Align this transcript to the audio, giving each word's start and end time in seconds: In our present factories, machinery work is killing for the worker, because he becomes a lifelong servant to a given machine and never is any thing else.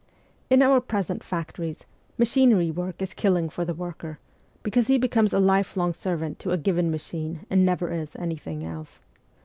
In 0.49 0.63
our 0.63 0.81
present 0.81 1.23
factories, 1.23 1.85
machinery 2.17 2.71
work 2.71 3.03
is 3.03 3.13
killing 3.13 3.49
for 3.49 3.63
the 3.63 3.75
worker, 3.75 4.17
because 4.63 4.87
he 4.87 4.97
becomes 4.97 5.31
a 5.31 5.37
lifelong 5.37 5.93
servant 5.93 6.39
to 6.39 6.49
a 6.49 6.57
given 6.57 6.89
machine 6.89 7.41
and 7.51 7.63
never 7.63 7.91
is 7.93 8.15
any 8.15 8.37
thing 8.37 8.65
else. 8.65 9.01